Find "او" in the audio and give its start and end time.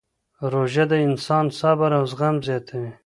1.97-2.03